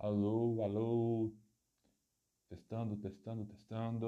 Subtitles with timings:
[0.00, 1.30] Alô, alô.
[2.50, 4.06] Testando, testando, testando.